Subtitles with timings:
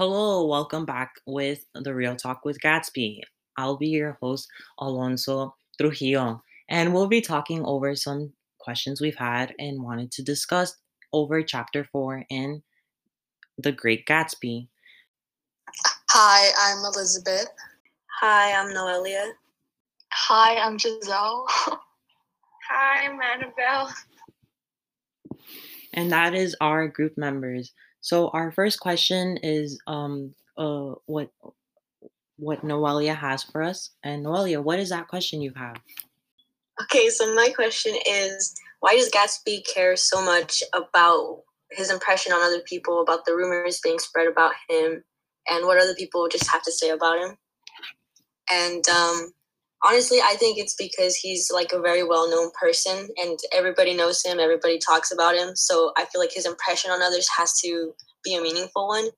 [0.00, 3.20] Hello, welcome back with the Real Talk with Gatsby.
[3.58, 9.54] I'll be your host, Alonso Trujillo, and we'll be talking over some questions we've had
[9.58, 10.74] and wanted to discuss
[11.12, 12.62] over chapter four in
[13.58, 14.68] The Great Gatsby.
[16.08, 17.48] Hi, I'm Elizabeth.
[18.22, 19.32] Hi, I'm Noelia.
[20.14, 21.44] Hi, I'm Giselle.
[22.70, 23.92] Hi, I'm Annabelle.
[25.92, 27.72] And that is our group members.
[28.00, 31.30] So our first question is um uh what
[32.36, 33.90] what Noelia has for us.
[34.02, 35.76] And Noelia, what is that question you have?
[36.82, 42.42] Okay, so my question is why does Gatsby care so much about his impression on
[42.42, 45.04] other people, about the rumors being spread about him,
[45.48, 47.36] and what other people just have to say about him?
[48.50, 49.32] And um,
[49.84, 54.22] honestly, I think it's because he's like a very well known person and everybody knows
[54.24, 55.54] him, everybody talks about him.
[55.56, 57.92] So I feel like his impression on others has to
[58.24, 59.08] be a meaningful one.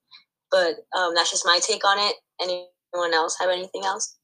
[0.50, 2.14] But um, that's just my take on it.
[2.40, 4.16] Anyone else have anything else?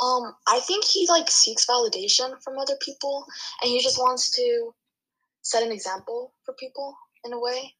[0.00, 3.24] Um, I think he like seeks validation from other people
[3.62, 4.74] and he just wants to
[5.42, 7.74] set an example for people in a way.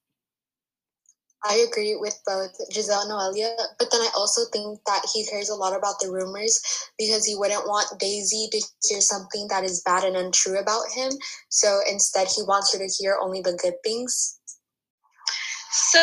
[1.46, 5.50] I agree with both Giselle and Noelia, but then I also think that he cares
[5.50, 6.58] a lot about the rumors
[6.98, 11.12] because he wouldn't want Daisy to hear something that is bad and untrue about him.
[11.50, 14.40] So instead, he wants her to hear only the good things.
[15.70, 15.98] So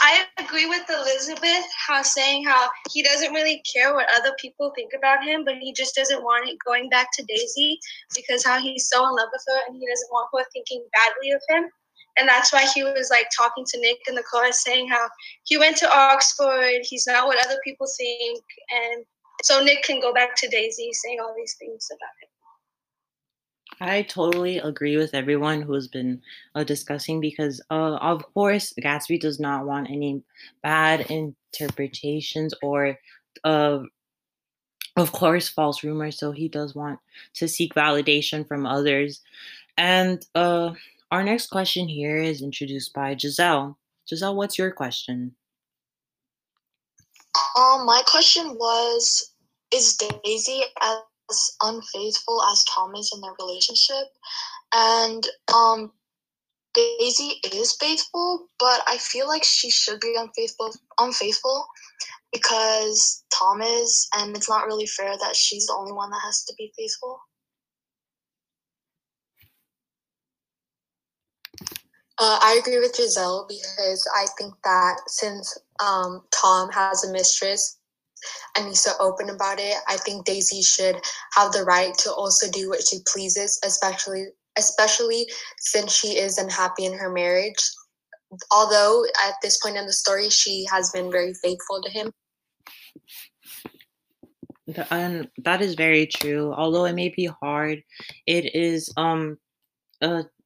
[0.00, 4.92] I agree with Elizabeth, how saying how he doesn't really care what other people think
[4.96, 7.80] about him, but he just doesn't want it going back to Daisy
[8.14, 11.30] because how he's so in love with her and he doesn't want her thinking badly
[11.32, 11.70] of him.
[12.20, 15.08] And that's why he was like talking to Nick in the car, saying how
[15.44, 19.06] he went to Oxford, he's not what other people think, and
[19.42, 22.28] so Nick can go back to Daisy saying all these things about him.
[23.82, 26.20] I totally agree with everyone who has been
[26.54, 30.22] uh, discussing because, uh, of course, Gatsby does not want any
[30.62, 32.98] bad interpretations or,
[33.42, 33.78] uh,
[34.96, 36.18] of course, false rumors.
[36.18, 36.98] So he does want
[37.34, 39.22] to seek validation from others.
[39.78, 40.74] And uh,
[41.10, 43.78] our next question here is introduced by Giselle.
[44.08, 45.34] Giselle, what's your question?
[47.56, 49.32] Um, my question was
[49.72, 54.06] Is Daisy as unfaithful as Thomas in their relationship?
[54.72, 55.92] And um,
[56.74, 61.66] Daisy is faithful, but I feel like she should be unfaithful unfaithful
[62.32, 66.44] because Tom is, and it's not really fair that she's the only one that has
[66.44, 67.20] to be faithful.
[72.20, 77.78] Uh, I agree with Giselle because I think that since um, Tom has a mistress
[78.54, 80.96] and he's so open about it, I think Daisy should
[81.34, 84.26] have the right to also do what she pleases, especially
[84.58, 85.26] especially
[85.60, 87.56] since she is unhappy in her marriage.
[88.52, 92.12] Although at this point in the story, she has been very faithful to him.
[94.90, 96.52] And that is very true.
[96.52, 97.82] Although it may be hard,
[98.26, 99.38] it is um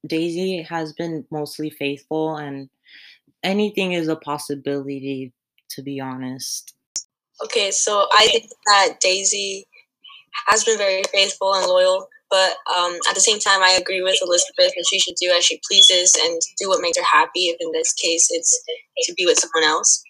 [0.07, 2.69] Daisy has been mostly faithful, and
[3.43, 5.33] anything is a possibility,
[5.71, 6.75] to be honest.
[7.45, 9.67] Okay, so I think that Daisy
[10.47, 14.19] has been very faithful and loyal, but um, at the same time, I agree with
[14.23, 17.47] Elizabeth that she should do as she pleases and do what makes her happy.
[17.47, 18.65] If in this case it's
[19.05, 20.03] to be with someone else.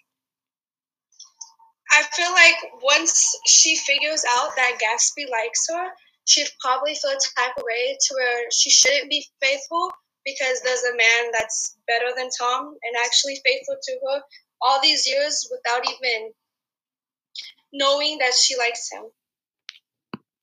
[1.91, 5.87] I feel like once she figures out that Gatsby likes her,
[6.25, 9.91] she'd probably feel a type of way to where she shouldn't be faithful
[10.25, 14.21] because there's a man that's better than Tom and actually faithful to her
[14.61, 16.31] all these years without even
[17.73, 19.03] knowing that she likes him.